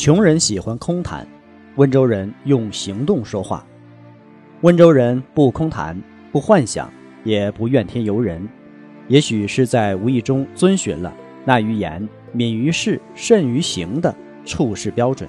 [0.00, 1.28] 穷人喜欢空谈。
[1.76, 3.66] 温州人用行动说话。
[4.62, 5.94] 温州人不空谈，
[6.32, 6.90] 不幻想，
[7.22, 8.48] 也不怨天尤人。
[9.08, 15.28] 也许是在无意中遵循了“纳于言，敏于事，慎于行”的处事标准。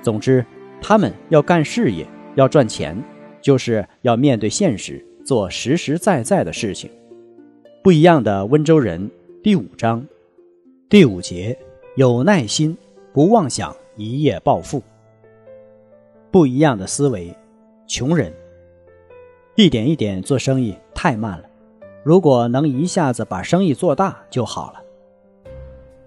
[0.00, 0.42] 总之，
[0.80, 2.96] 他们要干事业，要赚钱，
[3.42, 6.90] 就是要面对现实，做实实在在的事情。
[7.82, 9.10] 不一样的温州人
[9.42, 10.02] 第五章，
[10.88, 11.54] 第五节：
[11.96, 12.74] 有耐心，
[13.12, 14.82] 不妄想一夜暴富。
[16.30, 17.34] 不一样的思维，
[17.86, 18.32] 穷人
[19.54, 21.44] 一点一点做生意太慢了，
[22.02, 24.82] 如果能一下子把生意做大就好了。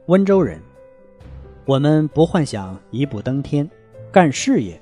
[0.07, 0.59] 温州人，
[1.65, 3.69] 我们不幻想一步登天，
[4.11, 4.79] 干事业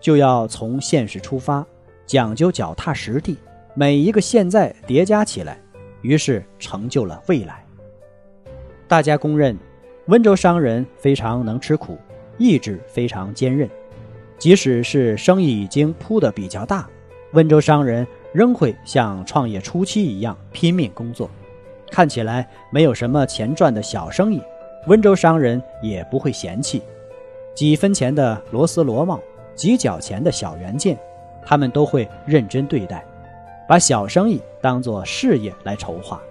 [0.00, 1.66] 就要从现实出发，
[2.06, 3.36] 讲究脚踏实地，
[3.74, 5.60] 每一个现在叠加起来，
[6.02, 7.64] 于是成就了未来。
[8.86, 9.58] 大家公认，
[10.06, 11.98] 温州商人非常能吃苦，
[12.38, 13.68] 意志非常坚韧。
[14.38, 16.88] 即使是生意已经铺得比较大，
[17.32, 21.28] 温州商人仍会像创业初期一样拼命工作。
[21.90, 24.40] 看起来没有什么钱赚的小生意，
[24.86, 26.82] 温州商人也不会嫌弃。
[27.54, 29.20] 几分钱的螺丝螺帽，
[29.54, 30.96] 几角钱的小元件，
[31.44, 33.04] 他们都会认真对待，
[33.66, 36.22] 把小生意当作事业来筹划。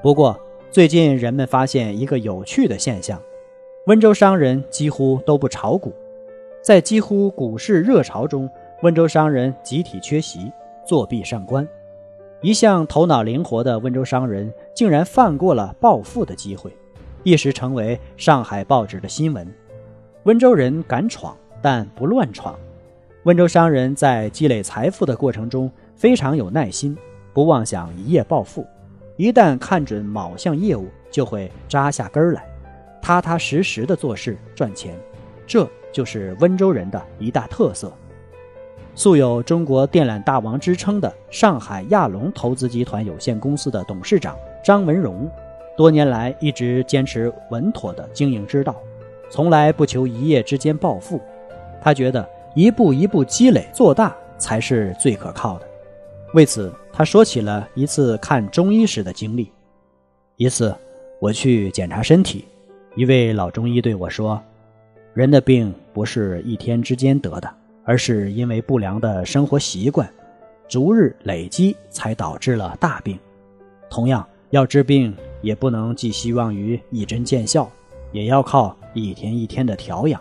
[0.00, 0.38] 不过，
[0.70, 3.20] 最近人们发现一个有趣的现象：
[3.86, 5.92] 温州商人几乎都不炒股。
[6.62, 8.48] 在几乎股市热潮中，
[8.82, 10.52] 温州商人集体缺席，
[10.86, 11.66] 作弊上官。
[12.42, 16.72] 一向头脑灵活的温州商人竟然放过了暴富的机会，
[17.24, 19.52] 一时成为上海报纸的新闻。
[20.22, 22.56] 温州人敢闯，但不乱闯。
[23.24, 26.96] 温州商人在积累财富的过程中非常有耐心，
[27.32, 28.64] 不妄想一夜暴富。
[29.16, 32.46] 一旦看准某项业务，就会扎下根来，
[33.02, 34.98] 踏踏实实的做事赚钱。
[35.46, 35.68] 这。
[35.92, 37.92] 就是温州人的一大特色。
[38.94, 45.30] 素有“中国电缆大王”之称的上海亚龙投资集团有限公司的董事长张文荣，
[45.76, 48.74] 多年来一直坚持稳妥的经营之道，
[49.28, 51.20] 从来不求一夜之间暴富。
[51.78, 55.66] 他觉得一步一步积累做大才是最可靠的。
[56.32, 59.52] 为此，他说起了一次看中医时的经历。
[60.36, 60.74] 一次，
[61.20, 62.46] 我去检查身体，
[62.94, 64.40] 一位老中医对我说。
[65.14, 67.54] 人的病不是一天之间得的，
[67.84, 70.10] 而是因为不良的生活习惯，
[70.68, 73.18] 逐日累积才导致了大病。
[73.90, 77.70] 同样，要治病也不能寄希望于一针见效，
[78.10, 80.20] 也要靠一天一天的调养。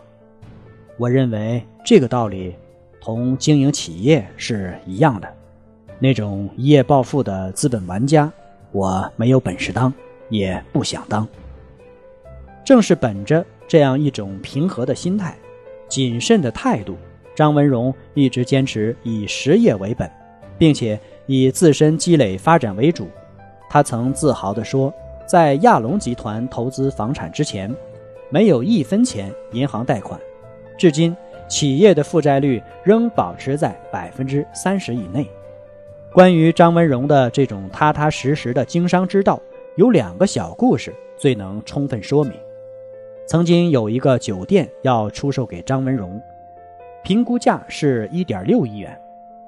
[0.98, 2.54] 我认为这个道理
[3.00, 5.28] 同经营企业是一样的。
[6.00, 8.32] 那种一夜暴富的资本玩家，
[8.74, 9.94] 我没有本事当，
[10.30, 11.26] 也不想当。
[12.64, 13.46] 正是本着。
[13.68, 15.34] 这样一种平和的心态、
[15.88, 16.98] 谨慎的态度，
[17.34, 20.12] 张文荣一直坚持以实业为本，
[20.58, 23.08] 并且以自身积累发展为主。
[23.70, 24.94] 他曾自豪地说
[25.26, 27.74] ：“在亚龙集团投资房产之前，
[28.30, 30.20] 没有一分钱银行贷款，
[30.78, 31.16] 至今
[31.48, 35.26] 企业的负债率仍保持在百分之三十以内。”
[36.12, 39.42] 关于张文荣的这种踏踏实实的经商之道，
[39.78, 42.34] 有两个小故事最能充分说明。
[43.28, 46.22] 曾经有一个酒店要出售给张文荣，
[47.04, 49.00] 评估价是一点六亿元，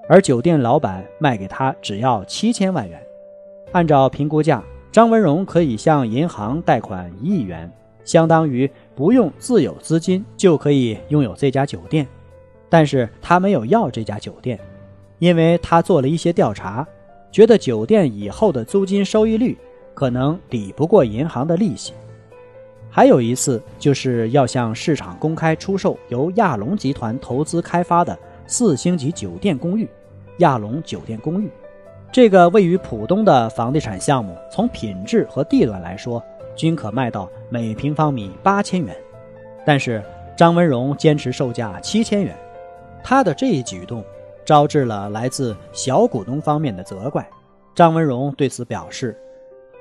[0.08, 3.02] 而酒店老板卖给他只要七千万元。
[3.74, 7.70] 按照评估价，张文荣可以向银行贷款一亿元，
[8.06, 12.08] 相当于不用自有资金就可以拥有这家酒店。
[12.70, 14.58] 但是他没有要这家酒店，
[15.20, 16.88] 因为他做了一些调查，
[17.32, 19.58] 觉得酒店以后的租金收益率
[19.94, 21.94] 可能抵不过银行的利息。
[22.96, 29.90] 还有一次，就是要向市场公开出售由亚龙集团投资开发的四星级酒店公寓——
[30.38, 31.50] 亚龙酒店公寓。
[32.12, 36.24] 这个位于浦东的房地产项目，从品质和地段来说，
[36.56, 38.96] 均可卖到每平方米八千元。
[39.66, 40.00] 但是
[40.38, 42.38] 张文荣坚持售价七千元，
[43.04, 44.06] 他的这一举动
[44.46, 47.28] 招致了来自小股东方面的责怪。
[47.74, 49.20] 张文荣对此表示：“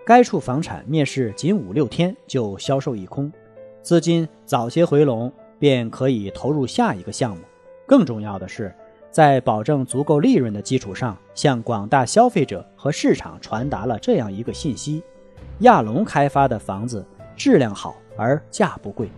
[0.05, 3.33] 该处房产面世仅五六天就销售一空，
[3.83, 7.43] 资金早些回笼，便可以投入下一个项目。
[7.87, 8.75] 更重要的是，
[9.13, 15.05] 在保证足够利润的基础上，向广大消费者和市场传达了这样一个信息：
[15.61, 17.07] 亚龙开发的房子
[17.37, 19.09] 质量好而价不贵，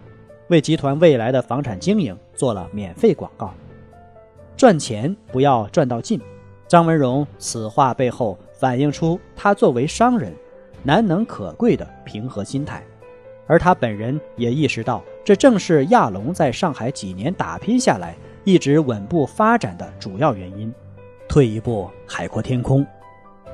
[0.49, 3.55] 为集团未来的房产经营做了免费广告。
[4.55, 6.21] 赚钱不要赚到尽。
[6.69, 10.31] 张文荣此话背后反映出他作为商人。
[10.87, 12.85] 难能可贵的平和心态，
[13.47, 18.15] 而他本人也意识到，这正是亚龙在上海几年打拼下来
[18.45, 20.73] 一直稳步发展的主要原因。
[21.27, 22.87] 退一步，海阔天空。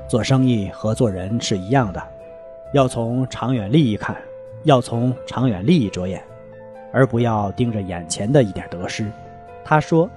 [0.09, 2.03] 做生意和做人是一样的，
[2.75, 4.17] 要从长远利益看，
[4.65, 6.21] 要从长远利益着眼，
[6.93, 9.07] 而不要盯着眼前的一点得失。
[9.65, 10.11] 他说：“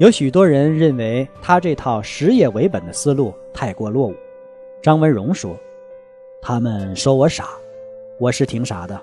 [0.00, 4.14] 有许多人认为他这套实业为本的思路太过落伍。”
[4.80, 5.54] 张文荣说。
[6.42, 7.50] 他们说我傻，
[8.18, 8.98] 我是挺傻的，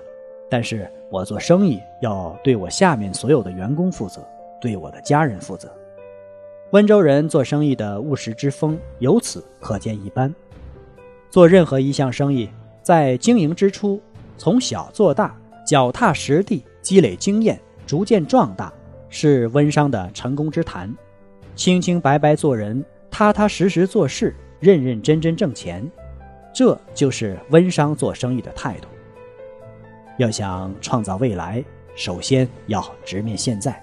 [0.50, 4.26] 但是我做生意要对我下面所有的员工负责，
[4.60, 5.72] 对我的家人负责。
[6.72, 10.34] 温州人做生意的务实之风由此可见一斑。
[11.30, 12.50] 做任何一项生意，
[12.82, 14.00] 在经营之初，
[14.36, 18.72] 从小做大，脚踏实地，积累经验，逐渐壮大，
[19.08, 20.92] 是温商的成功之谈。
[21.54, 25.88] 清清白白做人，踏踏实实做事，认认真真挣钱。
[26.52, 28.88] 这就是温商做生意的态度。
[30.16, 31.64] 要想创造未来，
[31.94, 33.80] 首先要直面现在。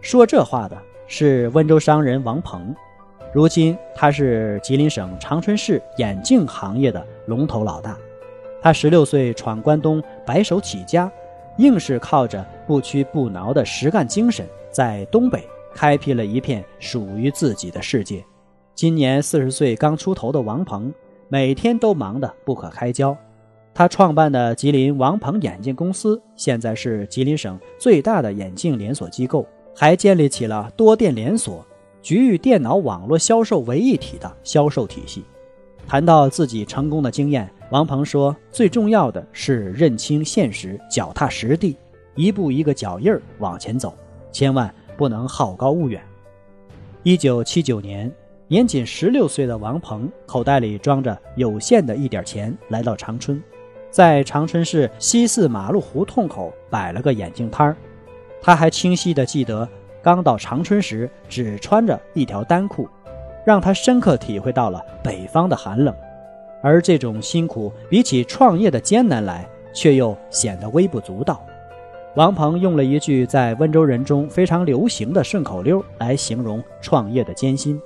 [0.00, 0.76] 说这话的
[1.06, 2.74] 是温州商人王鹏，
[3.34, 7.94] 如今他是吉林省长春市眼镜行业的龙头老大。
[8.62, 11.12] 他十六岁闯关东，白手起家，
[11.58, 18.24] 硬是靠着不屈不挠的实干精神，在东北开辟了一片属于自己的世界。
[18.74, 20.90] 今年四十岁刚出头的王鹏。
[21.32, 23.16] 每天都忙得不可开交，
[23.72, 31.64] 他创办的吉林王鹏眼镜公司现在是吉林省最大的眼镜连锁机构，还建立起了多店连锁、
[32.02, 35.22] 局域电脑网络销售为一体的销售体系。
[35.86, 41.76] 谈到自己成功的经验，王鹏说：“最重要的是认清现实，脚踏实地，
[42.16, 43.94] 一步一个脚印儿往前走，
[44.32, 46.02] 千万不能好高骛远。”
[47.04, 48.12] 一九七九年。
[48.50, 53.40] 年仅十六岁的王鹏，口袋里装着有限的一点钱，来到长春，
[53.92, 57.76] 在长春市西四马路胡同口摆了个眼镜摊儿。
[58.42, 59.68] 他还清晰地记得，
[60.02, 62.88] 刚到长春时只穿着一条单裤，
[63.46, 65.94] 让他深刻体会到了北方的寒冷。
[66.60, 71.40] 而这种辛苦，比起创业的艰难来，却又显得微不足道。
[72.16, 77.80] 王鹏用了一句在温州人中非常流行的顺口溜来形容创业的艰辛。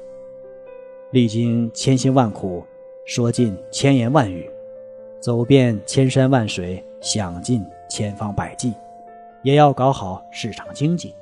[1.15, 2.65] 历经千辛万苦，
[3.05, 4.51] 说尽千言万语，
[5.21, 8.75] 走遍千山万水，想尽千方百计，
[9.45, 11.15] 也要搞好市场经济。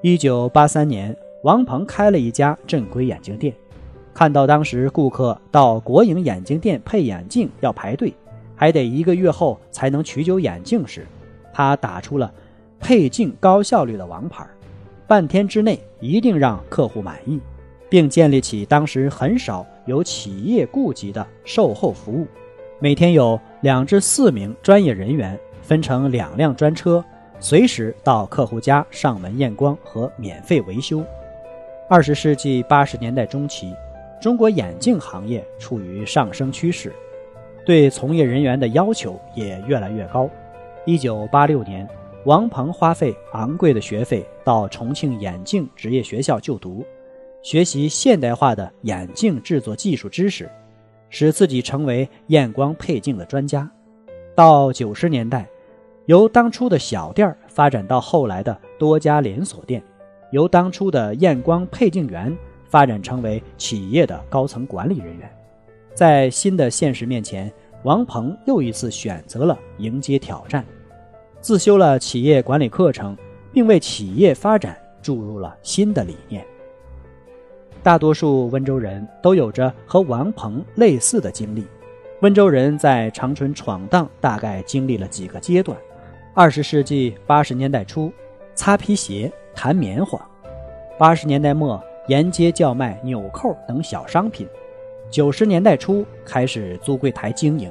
[0.00, 3.54] 一九八三年，王鹏开了一家正规眼镜店，
[4.12, 8.12] 看到当时顾客到国营眼镜店配眼镜要排队，
[8.56, 11.06] 还得一个月后才能取酒眼镜时，
[11.52, 12.34] 他打出了
[12.80, 14.44] 配镜高效率的王牌，
[15.06, 17.38] 半天之内一定让客户满意。
[17.94, 22.26] 并建立起当时很少有企业顾及的售后服务，
[22.80, 27.04] 每天有两至四名专业人员分成两辆专车，
[27.38, 31.04] 随时到客户家上门验光和免费维修。
[31.88, 33.72] 二十世纪八十年代中期，
[34.20, 36.92] 中国眼镜行业处于上升趋势，
[37.64, 40.28] 对从业人员的要求也越来越高。
[40.84, 41.88] 一九八六年，
[42.24, 46.84] 王鹏花费昂贵的学费到重庆眼镜职业学校就读。
[47.44, 50.50] 学习现代化的眼镜制作技术知识，
[51.10, 53.70] 使自己成为验光配镜的专家。
[54.34, 55.46] 到九十年代，
[56.06, 59.82] 由当初的小店发展到后来的多家连锁店，
[60.32, 62.34] 由当初的验光配镜员
[62.64, 65.30] 发展成为企业的高层管理人员。
[65.92, 70.64] 在新的现实面前，王鹏又一次选择了迎接挑战，
[71.42, 73.14] 自修了企业管理课程，
[73.52, 76.42] 并为企业发展注入了新的理念。
[77.84, 81.66] 大多数温州人都有着和王鹏类似的经历。
[82.22, 85.76] 温州人在长春闯荡，大概经历了几个阶段：
[86.32, 88.10] 二十世纪八十年代初，
[88.54, 90.18] 擦皮鞋、弹棉花；
[90.98, 94.46] 八十年代末，沿街叫卖纽扣等小商品；
[95.10, 97.70] 九十年代初，开始租柜台经营；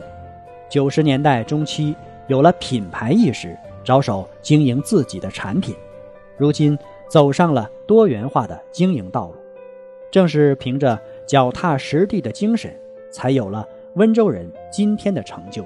[0.70, 1.96] 九十年代中期，
[2.28, 5.74] 有了品牌意识，着手经营自己的产品；
[6.38, 6.78] 如今，
[7.10, 9.43] 走上了多元化的经营道路。
[10.14, 12.72] 正是凭着脚踏实地的精神，
[13.12, 15.66] 才有了温州人今天的成就。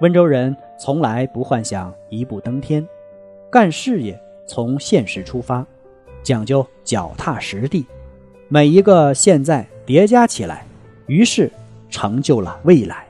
[0.00, 2.84] 温州人从来不幻想一步登天，
[3.48, 5.64] 干事业从现实出发，
[6.24, 7.86] 讲究脚踏实地，
[8.48, 10.66] 每一个现在叠加起来，
[11.06, 11.48] 于是
[11.88, 13.06] 成就了未来。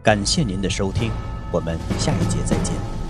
[0.00, 1.10] 感谢您的收听，
[1.50, 3.01] 我们下一节再见。